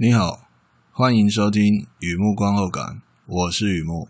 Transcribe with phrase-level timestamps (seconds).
[0.00, 0.48] 你好，
[0.92, 1.64] 欢迎收听
[1.98, 4.08] 雨木观后感，我是雨木。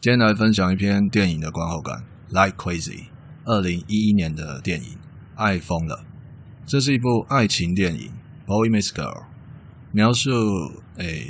[0.00, 2.02] 今天来分享一篇电影的观后感，
[2.32, 3.04] 《Like Crazy》，
[3.44, 4.88] 二零一一年的电影
[5.36, 5.94] 《爱疯了》。
[6.66, 8.10] 这是一部爱情电影，
[8.46, 9.14] 《Boy Meets Girl》，
[9.92, 10.32] 描述
[10.96, 11.24] 诶，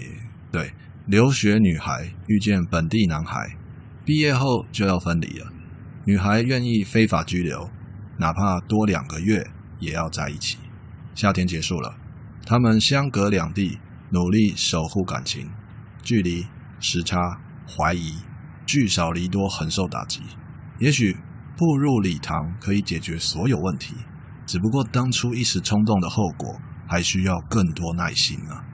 [0.51, 0.73] 对，
[1.05, 3.59] 留学女孩遇见本地男孩。
[4.06, 5.52] 毕业后就要分离了，
[6.05, 7.69] 女孩愿意非法居留，
[8.19, 9.45] 哪怕多两个月
[9.80, 10.59] 也要在一起。
[11.12, 11.97] 夏天结束了，
[12.47, 13.80] 他们相隔两地，
[14.11, 15.50] 努力守护感情。
[16.05, 16.47] 距离、
[16.78, 17.19] 时差、
[17.66, 18.14] 怀疑，
[18.64, 20.20] 聚少离多，很受打击。
[20.78, 21.16] 也许
[21.56, 23.92] 步入礼堂可以解决所有问题，
[24.47, 28.64] 只不过当初一时冲动的后果，还需要更多耐心啊。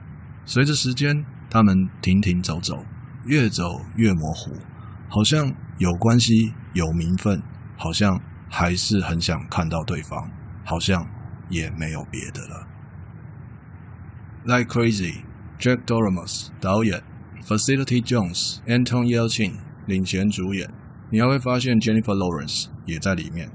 [0.45, 2.85] 随着时间，他们停停走走，
[3.25, 4.51] 越走越模糊。
[5.13, 7.39] 好像有关系，有名分，
[7.77, 8.19] 好像
[8.49, 10.27] 还是很想看到对方，
[10.65, 11.05] 好像
[11.49, 12.67] 也没有别的了。
[14.43, 17.03] Like Crazy，Jack Dormus 导演
[17.45, 20.67] ，Facility Jones，Anton Yelchin 领衔主演。
[21.11, 23.51] 你还会发现 Jennifer Lawrence 也在里面。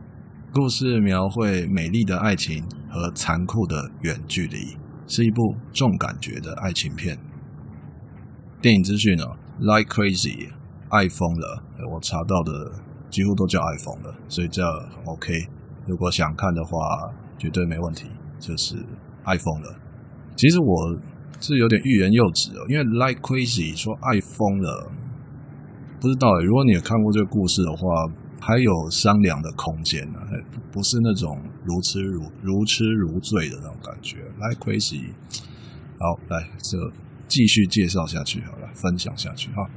[0.52, 4.76] 故事描绘美丽的爱情和残酷的远距离，
[5.08, 7.18] 是一部重感觉的爱情片。
[8.62, 9.24] 电影资讯呢
[9.58, 10.56] ，Like Crazy。
[10.90, 12.72] 爱疯了，我查到的
[13.10, 14.62] 几乎都叫爱疯了，所以这
[15.06, 15.32] OK。
[15.86, 16.78] 如果想看的话，
[17.38, 18.06] 绝对没问题。
[18.40, 18.76] 就是
[19.24, 19.74] 爱疯了。
[20.36, 20.96] 其实我
[21.40, 24.92] 是有点欲言又止哦，因为 Like Crazy 说爱疯了，
[26.00, 26.44] 不知道诶。
[26.44, 27.82] 如果你有看过这个故事的话，
[28.40, 30.20] 还有商量的空间呢，
[30.70, 34.18] 不是那种如痴如如痴如醉的那种感觉。
[34.38, 35.10] Like Crazy，
[35.98, 36.78] 好，来这
[37.26, 39.68] 继续介绍下去好了，分享下去哈。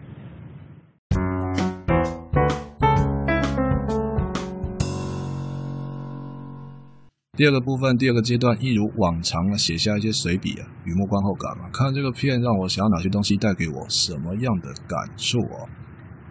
[7.38, 11.70] 第二个部分，第二个阶段，一如往常写下一些随笔啊，雨木观后感嘛。
[11.72, 15.70] 看这个片让我想要哪些东西带给我什么样的感触哦？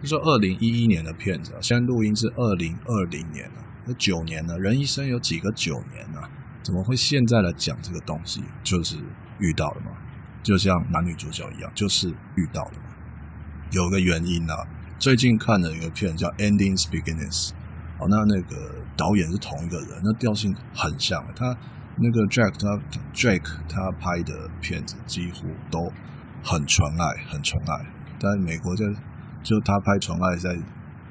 [0.03, 3.55] 就说二零一一年的片子，啊现在录音是二零二零年了，
[3.87, 6.21] 那九年了，人一生有几个九年呢？
[6.61, 8.43] 怎么会现在来讲这个东西？
[8.63, 8.95] 就是
[9.39, 9.93] 遇到了嘛，
[10.43, 12.93] 就像男女主角一样，就是遇到了嘛。
[13.71, 14.67] 有个原因啊，
[14.99, 17.49] 最近看了一个片叫《Endings Beginnings》。
[18.01, 18.57] 哦，那那个
[18.97, 21.23] 导演是同一个人，那调性很像。
[21.35, 21.55] 他
[21.97, 22.67] 那个 Jack 他
[23.13, 25.79] Drake 他拍的片子几乎都
[26.43, 27.85] 很纯爱，很纯爱。
[28.19, 28.85] 但美国就
[29.43, 30.57] 就他拍纯爱在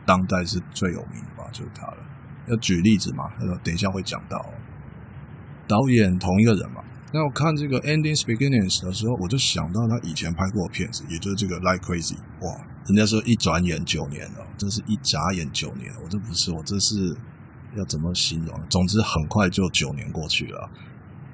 [0.04, 1.98] 当代是最有名的吧，就是他了。
[2.48, 3.30] 要举例子嘛，
[3.62, 4.44] 等一下会讲到。
[5.68, 6.82] 导演同一个人嘛。
[7.12, 12.66] 那我看这个 Endings Beginnings 的时候，我就想到他以前拍过的片子，也就是这个 Like Crazy，哇。
[12.86, 15.92] 人家说一转眼九年了，真是一眨眼九年。
[16.02, 17.16] 我这不是，我这是
[17.76, 18.58] 要怎么形容？
[18.68, 20.68] 总之很快就九年过去了。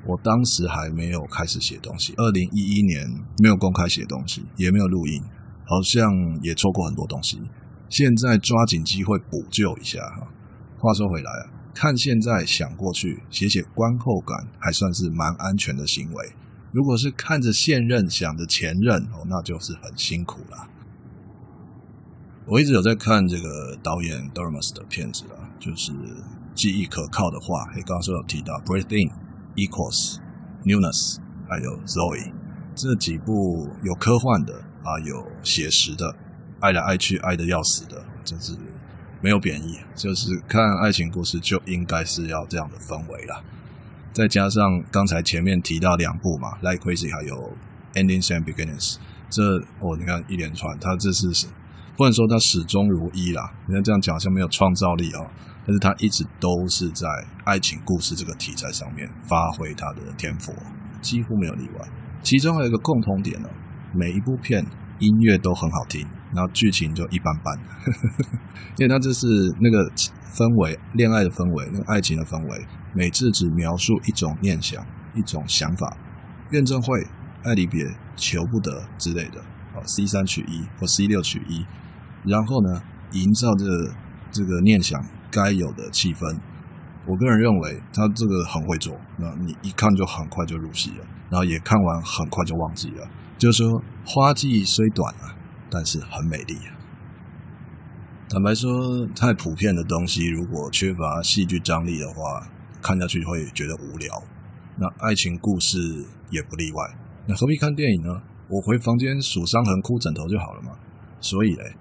[0.04, 5.22] 我当时还没有开始写东西，二零一一年没有公开写东西，也没有录音，
[5.64, 7.40] 好像也错过很多东西。
[7.88, 10.28] 现在抓紧机会补救一下哈。
[10.78, 11.44] 话说回来啊，
[11.76, 16.32] 看现在想过去，写写观后感还算是蛮安全的行为。
[16.72, 20.68] 如果是看着现任想着前任哦，那就是很辛苦了。
[22.46, 25.92] 我一直有在看这个导演 Dormus 的片子啊，就是
[26.54, 29.10] 记忆可靠的话，诶，刚刚说有提到 Breathe In、
[29.54, 30.16] Equals、
[30.64, 32.32] Newness，还有 Zoe
[32.74, 36.16] 这几部有科幻的啊，有写实的，
[36.60, 38.54] 爱来爱去爱得要死的，真是
[39.26, 43.42] 没有贬义，就是看爱情故事就应该是要这样的氛围啦。
[44.12, 47.34] 再加上刚才前面提到两部嘛，Like Crazy 还有
[47.94, 48.98] Endings and Beginnings，
[49.28, 49.42] 这
[49.80, 51.48] 哦，你看一连串，它这是。
[51.96, 55.26] 不能说他始终如一啦，人家这样讲好像没有创造力哦。
[55.66, 57.08] 但是他一直都是在
[57.44, 60.54] 爱情故事这个题材上面发挥他的天赋，
[61.00, 61.88] 几乎没有例外。
[62.22, 63.48] 其中还有一个共同点呢，
[63.92, 64.64] 每一部片
[64.98, 67.58] 音乐都很好听，然后剧情就一般般，
[68.76, 69.26] 因为他这是
[69.58, 69.90] 那个
[70.34, 74.84] 氛围，恋爱的氛围，那个爱情的氛围，每次只描述一种念想，
[75.14, 75.96] 一种想法，
[76.50, 77.06] 怨憎会、
[77.42, 77.86] 爱离别、
[78.16, 79.42] 求不得之类的。
[79.86, 81.64] C 三取一或 C 六取一。
[82.24, 83.64] 然后呢，营造这、
[84.30, 86.38] 这个念想该有的气氛。
[87.06, 93.06] 我个人认为他这个很会做，那你一看就很快就入戏了，然后也看完很快就忘记了。
[93.38, 95.35] 就是说，花季虽短啊，
[95.70, 96.74] 但是很美丽啊。
[98.28, 102.46] 坦白说，太普遍的东西，如果缺乏戏剧张力的话，
[102.82, 104.22] 看下去会觉得无聊。
[104.76, 105.78] 那爱情故事
[106.30, 106.96] 也不例外。
[107.26, 108.22] 那何必看电影呢？
[108.48, 110.72] 我回房间数伤痕、哭枕头就好了嘛。
[111.20, 111.76] 所以嘞。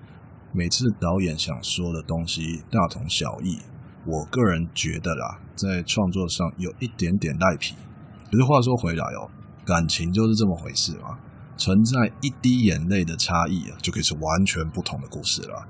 [0.58, 3.60] 每次导演想说的东西大同小异。
[4.06, 7.76] 我个人觉得啦，在创作上有一点点赖皮。
[8.31, 9.30] 可是话说回来哦，
[9.66, 11.20] 感情就是这么回事嘛，
[11.57, 15.68] 存在一滴眼泪的差异啊，就可以是完全不同的故事了。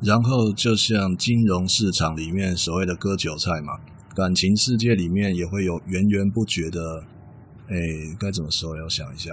[0.00, 3.78] 然后就像金融市场里面所谓的割韭菜嘛，
[4.14, 7.04] 感情世界里面也会有源源不绝的，
[7.68, 7.76] 哎，
[8.18, 8.76] 该怎么说？
[8.76, 9.30] 要想一下，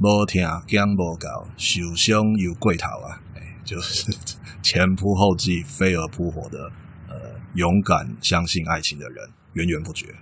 [0.00, 4.12] 无听讲无搞，受伤又过头啊，哎，就是
[4.62, 6.70] 前仆后继、飞蛾扑火的。
[7.12, 7.16] 呃
[7.54, 10.14] 勇敢相信爱情的人源源不绝，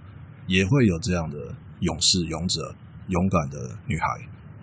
[0.47, 2.75] 也会有这样的勇士、勇者、
[3.09, 4.07] 勇敢的女孩，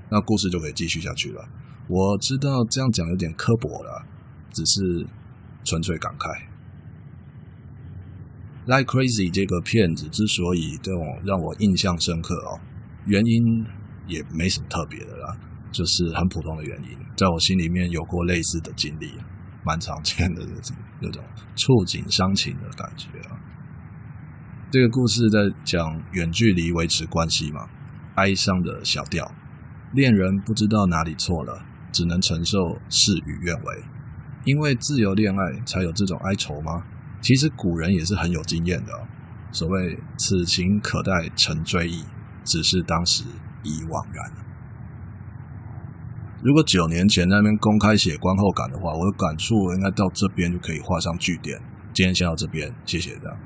[0.09, 1.43] 那故事就可以继续下去了。
[1.87, 4.05] 我知道这样讲有点刻薄了，
[4.51, 5.07] 只是
[5.63, 6.47] 纯粹感慨。
[8.65, 12.59] Like Crazy 这个片子之所以这种让我印象深刻哦，
[13.05, 13.65] 原因
[14.07, 15.37] 也没什么特别的啦，
[15.71, 19.11] 就是很普通的原因，在我心里面有过类似的经历。
[19.67, 21.23] 蛮常见的这种那种
[21.55, 23.33] 触景伤情的感觉啊。
[24.69, 27.67] 这个故事在讲远距离维持关系嘛，
[28.13, 29.25] 哀伤的小调，
[29.95, 31.57] 恋人不知道哪里错了，
[31.94, 33.83] 只能承受事与愿违。
[34.44, 36.83] 因为自由恋爱才有这种哀愁吗？
[37.21, 38.92] 其实古人也是很有经验的。
[39.53, 42.03] 所谓此情可待成追忆，
[42.44, 43.24] 只是当时
[43.63, 44.30] 已惘然。
[46.44, 51.57] 如果九年前那边公开写观后感的话，我的感触应该到这边就可以画上句点。
[51.94, 53.38] 今天先到这边，谢谢大家。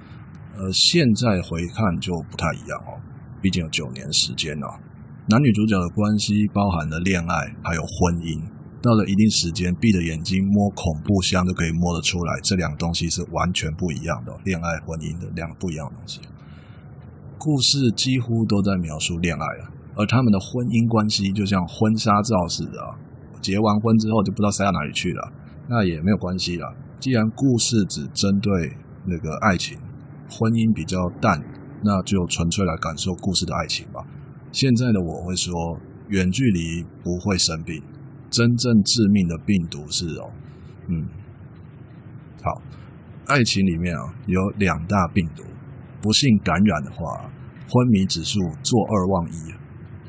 [0.58, 3.00] 呃，现在回看就不太一样哦，
[3.40, 4.89] 毕竟有九年时间了。
[5.30, 8.42] 男女主角的关系包含了恋爱，还有婚姻。
[8.82, 14.34] 到了一定时间，闭着眼睛摸恐怖箱就可以摸得出来，这两个东西是完全不一样的。
[14.44, 16.20] 恋爱、婚姻的两个不一样的东西。
[17.38, 19.70] 故事几乎都在描述恋爱了。
[19.94, 22.82] 而他们的婚姻关系就像婚纱照似的，
[23.40, 25.32] 结完婚之后就不知道塞到哪里去了。
[25.70, 28.50] 那也没有关系了，既然故事只针对
[29.06, 29.78] 那个爱情，
[30.26, 31.38] 婚姻比较淡，
[31.84, 34.02] 那就纯粹来感受故事的爱情吧。
[34.52, 35.80] 现在的我会说，
[36.10, 37.82] 远距离不会生病，
[38.30, 40.32] 真正致命的病毒是哦，
[40.88, 41.08] 嗯，
[42.42, 42.62] 好，
[43.28, 45.44] 爱情里面啊有两大病毒，
[46.02, 47.30] 不幸感染的话，
[47.70, 49.54] 昏迷指数坐二望一。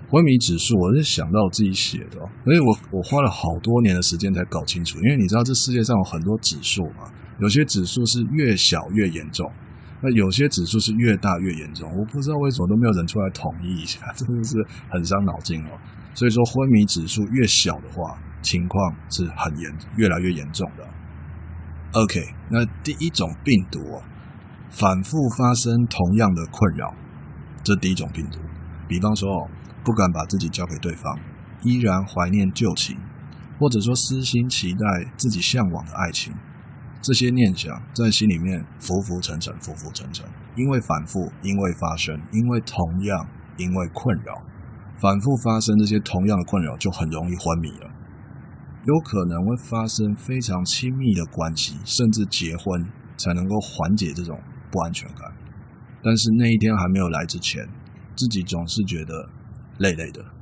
[0.08, 9.48] 昏迷指数，我是想到自己写的哦，因为我我花了好多年的时间才搞清楚，因为你知道这世界上有很多指数嘛，有些指数是越小越严重，
[10.02, 14.56] 那有些指数是越大越严重，我不知道为什么都没有人出来统一一下， 真的是
[14.90, 15.78] 很伤脑筋哦。
[16.14, 20.84] 所以说昏迷指数越小的话，情况是很严，越来越严重的。
[21.92, 22.20] OK，
[22.50, 24.02] 那第一种病毒哦，
[24.70, 26.94] 反复发生同样的困扰，
[27.62, 28.38] 这第一种病毒，
[28.88, 29.48] 比方说哦。
[29.82, 31.18] 不敢把自己交给对方，
[31.62, 32.98] 依然怀念旧情，
[33.58, 36.34] 或者说私心期待自己向往的爱情，
[37.02, 40.26] 这些念想在心里面浮浮沉沉，浮浮沉沉，
[40.56, 43.26] 因为反复，因为发生，因为同样，
[43.56, 44.42] 因为困扰，
[45.00, 47.90] 反复发生这些同样的困扰，就很容易昏迷了。
[48.84, 52.86] 有可能会发生非常亲密的关系，甚至结婚，
[53.16, 54.38] 才能够缓解这种
[54.70, 55.32] 不安全感。
[56.02, 57.68] 但是那一天还没有来之前，
[58.16, 59.30] 自己总是觉得。
[59.80, 60.39] 累累的。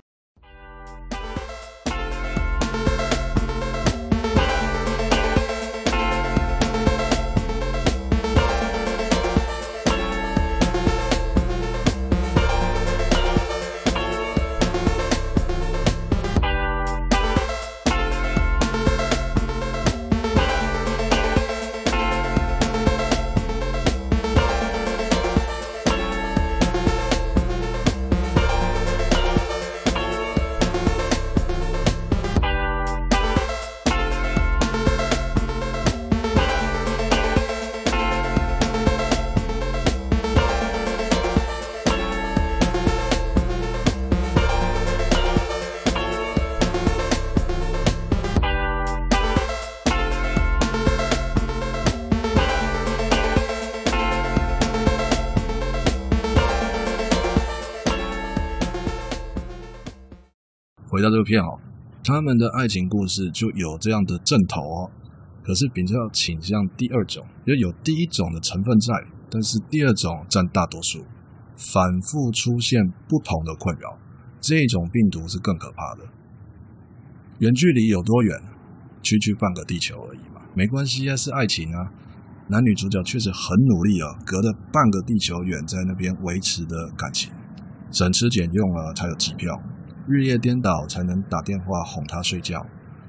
[60.99, 61.57] 回到这个片哦，
[62.03, 64.91] 他们的爱情故事就有这样的正头哦，
[65.45, 71.05] 可是比较倾向第二种，也有第一种的成分在，但是第二种占大多数，
[71.57, 73.97] 反复出现不同的困扰，
[74.41, 76.01] 这种病毒是更可怕的。
[77.39, 78.37] 远距离有多远？
[79.01, 81.93] 区区半个地球而已嘛，没关系啊，是爱情啊。
[82.49, 87.31] 男女主角确实很努力啊，隔着半个地球远在那边维持的感情，
[87.93, 89.55] 省吃俭用了才有机票。
[90.09, 92.65] 日夜颠倒才能打电话哄她睡觉，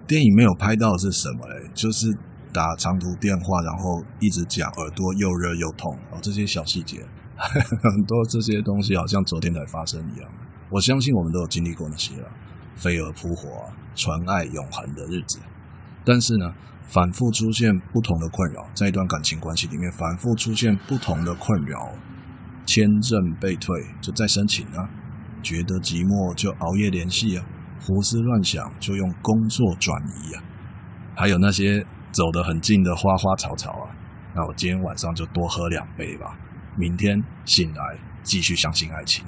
[0.05, 1.69] 电影没有拍到是什么嘞？
[1.73, 2.13] 就是
[2.51, 6.99] 打长途电话，然后一直讲耳朵又热又痛哦，这些小细节，
[7.37, 10.29] 很多这些东西好像昨天才发生一样。
[10.69, 12.27] 我相信我们都有经历过那些了，
[12.75, 15.39] 飞蛾扑火啊，纯爱永恒的日子。
[16.03, 16.53] 但是呢，
[16.87, 21.93] 反复出现不同的困扰，在一段感情关系里面，反复出现不同的困扰，
[22.65, 24.89] 签证被退就再申请啊，
[25.41, 27.45] 觉得寂寞就熬夜联系啊。
[27.81, 30.43] 胡思乱想就用工作转移啊，
[31.15, 33.95] 还有那些走得很近的花花草草啊，
[34.35, 36.37] 那我今天晚上就多喝两杯吧，
[36.77, 39.25] 明天醒来继续相信爱情。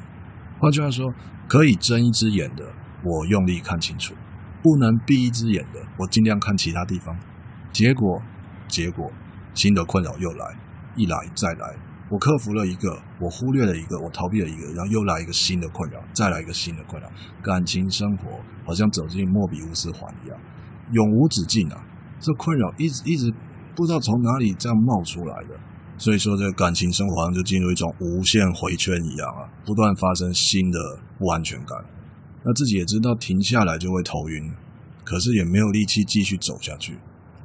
[0.60, 1.14] 换句话说，
[1.48, 2.66] 可以睁一只眼的，
[3.04, 4.14] 我用力看清楚；
[4.62, 7.18] 不能闭一只眼的，我尽量看其他地方。
[7.72, 8.22] 结果，
[8.68, 9.10] 结果，
[9.54, 10.46] 新的困扰又来，
[10.98, 11.74] 一来再来。
[12.12, 17.10] 我克服了一个，我忽略了一个，我逃避了一个，然后又来一个新的困扰，再来一个新的困扰。
[17.42, 20.38] 感情生活好像走进莫比乌斯环一样，
[20.92, 21.82] 永无止境啊！
[22.20, 23.34] 这困扰一直一直
[23.74, 25.58] 不知道从哪里这样冒出来的，
[25.98, 30.78] 所以说这个感情生活好像就进入一种无限回圈一样啊，不断发生新的
[31.18, 31.78] 不安全感。
[32.44, 34.52] 那自己也知道停下来就会头晕，
[35.06, 36.98] 可是也没有力气继续走下去。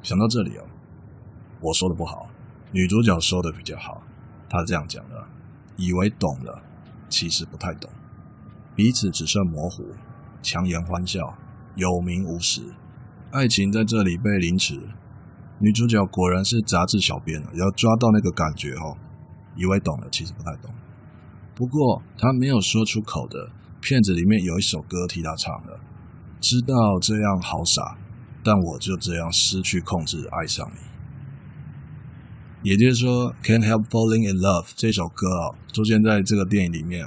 [0.03, 0.65] 想到这里啊，
[1.61, 2.29] 我说的不好，
[2.73, 4.03] 女主角说的比较好。
[4.49, 5.25] 他这样讲的，
[5.77, 6.63] 以为懂了，
[7.09, 7.91] 其实不太懂。
[8.75, 9.85] 彼此只剩模糊，
[10.43, 11.37] 强颜欢笑，
[11.75, 12.63] 有名无实。
[13.31, 14.81] 爱情在这里被凌迟。
[15.59, 18.97] 女主角果然是杂志小编了，要抓到那个感觉哦。
[19.57, 20.71] 以为懂了，其实不太懂。
[21.55, 23.51] 不过他没有说出口的，
[23.81, 25.81] 片子里面有一首歌替他唱了。
[26.41, 27.97] 知道这样好傻，
[28.45, 30.96] 但我就这样失去控制爱上你。
[32.67, 37.07] 也就是说，《Can't Help Falling in Love》这首歌啊，出现在这个电影里面。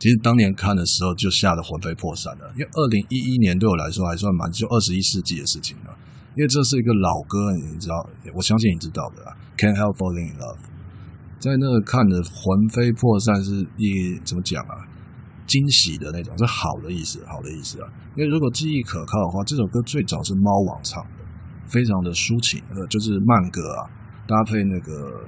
[0.00, 5.94] 其实当年看的时候就吓得魂飞魄散了，因为二零一一年对我来说还算蛮就二十一世纪的事情了。
[6.34, 8.02] 因为这是一个老歌，你知道，
[8.34, 9.30] 我相信你知道的啦，
[9.62, 10.58] 《Can't Help Falling in Love》
[11.38, 14.90] 在那看的魂飞魄散是一怎么讲啊？
[15.46, 17.86] 惊喜的那种，是好的意思，好的意思啊。
[18.16, 21.22] 因为如果记忆可靠的话，这首歌最早是猫王唱的，
[21.68, 23.86] 非常的抒情，呃，就是慢歌啊。
[24.26, 25.24] 搭配那个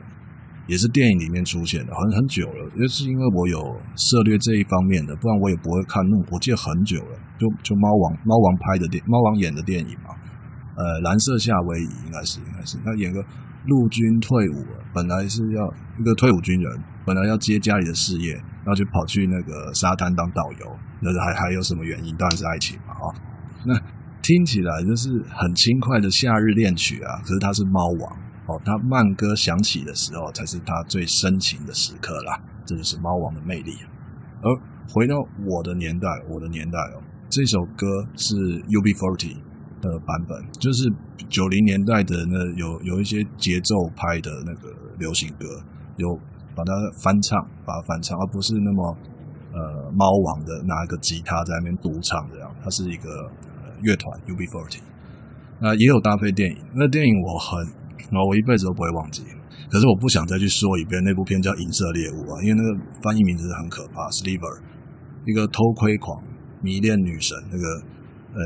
[0.66, 6.16] 也是电影里面出现的，很很久了，就是因为我有涉猎这一方面的，不然我也不会看那。
[6.30, 10.12] 我记得很久了，就就猫王猫王拍的电猫王演的电影嘛，
[10.76, 13.24] 呃，蓝色夏威夷应该是应该是他演个
[13.64, 22.14] 陆军退伍了，本来是要一个退伍军人，本来要接家里的事业，然后就跑去那个沙滩当导游，那还还有什么原因？
[22.16, 23.06] 当然是爱情嘛，啊，
[23.64, 23.74] 那
[24.20, 28.27] 听起来就是很轻快的夏日恋曲啊，可是他是猫王。
[28.48, 32.40] 哦，他慢歌响起的时候，才是他最深情的时刻啦。
[32.64, 33.76] 这就是猫王的魅力。
[34.40, 34.48] 而
[34.88, 35.14] 回到
[35.46, 37.86] 我的年代，我的年代哦，这首歌
[38.16, 39.36] 是 UB40
[39.82, 40.90] 的版本，就是
[41.28, 45.44] 九零年代的那有有一些节奏拍的那个流行歌，
[45.98, 46.18] 有
[46.56, 48.96] 把它翻唱，把它翻唱，而不是那么
[49.52, 52.50] 呃猫王的拿个吉他在那边独唱这样。
[52.64, 53.30] 它是一个
[53.82, 54.78] 乐团 UB40，
[55.60, 56.56] 那也有搭配电影。
[56.74, 57.77] 那电影我很。
[58.10, 59.22] 然后我一辈子都不会忘记，
[59.70, 62.70] 可是我不想再去说一遍那部片叫《银色猎物》啊，因为那个
[63.02, 64.08] 翻译名字是很可怕。
[64.10, 64.60] Sliver，
[65.26, 66.22] 一个偷窥狂
[66.62, 67.64] 迷恋女神，那个
[68.32, 68.40] 呃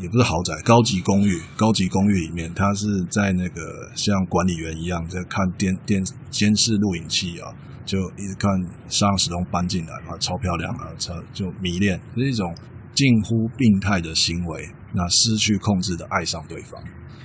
[0.00, 7.52] 也不是豪宅，高级公寓，高级公寓里面，他是在那个像管理员一样在看电电监视录影器啊，
[7.84, 8.50] 就一直看
[8.88, 12.54] 上史东搬进来嘛，超漂亮啊，超就迷恋，是一种
[12.94, 16.80] 近乎病态的行为，那失去控制的爱上对方。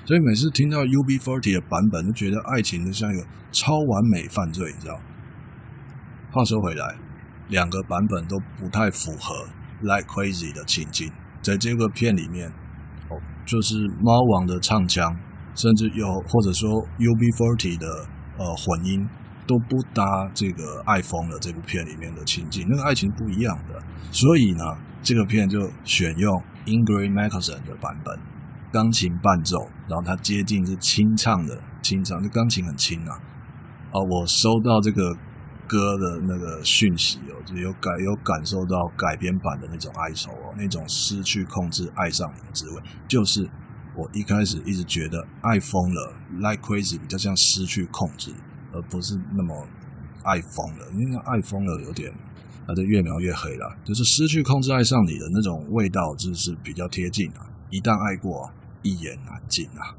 [0.10, 5.00] 所以每次听到 UB40 的版本，就觉得爱情就像一个超完美犯罪，你知道？
[6.32, 6.96] 话说回来，
[7.50, 9.46] 两个版本都不太符合
[9.82, 11.12] Like Crazy 的情境。
[11.44, 12.50] 在这个片里面，
[13.10, 15.16] 哦，就是猫王的唱腔，
[15.54, 17.88] 甚至有或者说 UB40 的
[18.40, 19.08] 呃混音，
[19.46, 23.80] 都不搭这个爱疯了这部片里面的情境，那个爱情不一样的。
[24.12, 24.64] 所以呢，
[25.04, 28.18] 这个片就选用 Ingrid Michaelson 的版本。
[28.72, 29.58] 钢琴伴奏，
[29.88, 33.18] 然后它接近是清唱的，清唱，这钢琴很轻啊。
[33.92, 35.12] 啊，我收到这个
[35.68, 43.50] 歌的那个讯息哦，就有感有感受到改编版的那种哀愁哦，那种失去控制爱上你的滋味，就是
[43.96, 48.32] 我一开始一直觉得爱疯了，like crazy 比较像失去控制，
[48.72, 49.68] 而不是那么
[50.24, 50.86] 爱疯了。
[50.94, 52.12] 因为爱疯了有点，
[52.68, 57.50] 啊，这越描越黑了，就是失去控制爱上你的那种味道，就是比较贴近啊。
[57.72, 58.52] 一旦爱过。
[58.82, 59.96] 一言难尽啊！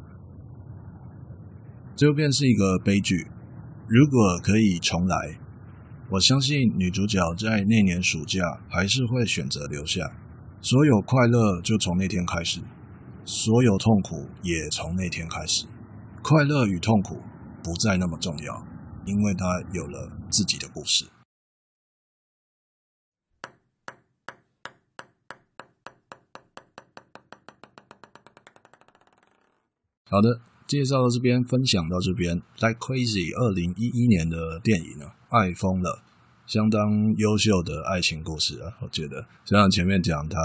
[1.97, 3.27] 这便是一个悲剧。
[3.87, 5.39] 如果可以重来，
[6.11, 10.11] 我相信女主角在那年暑假还是会选择留下。
[10.63, 12.61] 所有快乐就从那天开始。
[13.25, 15.67] 所有痛苦也从那天开始，
[16.23, 17.21] 快乐与痛苦
[17.63, 18.67] 不再那么重要，
[19.05, 21.07] 因为她有了自己的故事。
[30.11, 32.35] 好的，介绍到这边，分享到这边。
[32.59, 36.03] Like Crazy 二零一一年的电影呢，爱疯了，
[36.47, 36.83] 相当
[37.15, 39.25] 优秀的爱情故事啊，我觉得。
[39.45, 40.37] 虽然前面讲它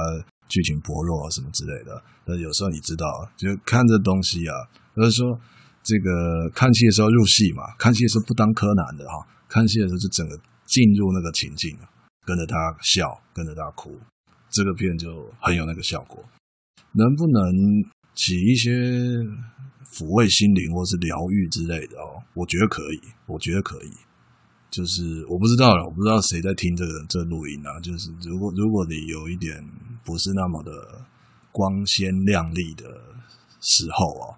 [0.47, 4.53] 剧情薄弱啊什么之类的，但有时候你知道，就看这东西啊，
[4.95, 5.33] 就是说
[5.81, 11.75] 这个看戏的时候入戏嘛，看戏的时候不当柯南的哈，看戏的时候就整个进入那个情境，
[12.23, 13.97] 跟着他笑，跟着他哭，
[14.51, 16.23] 这个片就很有那个效果。
[16.93, 17.51] 能不能
[18.13, 18.71] 起一些？
[19.95, 23.93] 抚慰心灵或是疗愈之类的哦，我觉得可以，我觉得可以。
[24.69, 27.79] 就是我不知道了，我不知道谁在听这个这录音啊。
[27.79, 29.55] 就是如果如果你有一点
[30.03, 31.05] 不是那么的
[31.49, 32.83] 光鲜亮丽的
[33.61, 34.35] 时候啊，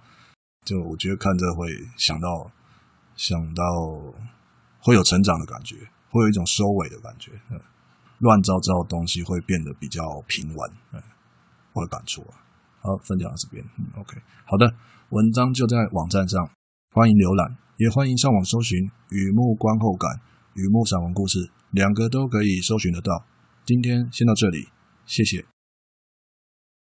[0.64, 2.52] 就我觉得看这会想到
[3.16, 3.64] 想到
[4.80, 5.76] 会有成长的感觉，
[6.12, 7.32] 会有一种收尾的感觉。
[7.50, 7.60] 嗯，
[8.20, 10.72] 乱糟糟的东西会变得比较平稳。
[10.94, 11.02] 嗯，
[11.74, 12.46] 我的感触啊。
[12.82, 13.66] 好，分享到这边。
[13.80, 14.72] 嗯，OK，好的。
[15.10, 16.50] 文章就在网站上，
[16.92, 18.78] 欢迎浏览，也欢迎上网搜寻
[19.10, 20.12] 《雨幕观后感》
[20.54, 21.40] 《雨幕散文故事》，
[21.72, 23.24] 两个都可以搜寻得到。
[23.66, 24.68] 今天先到这里，
[25.06, 25.46] 谢谢。